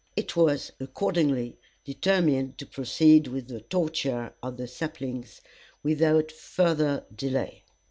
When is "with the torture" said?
3.27-4.33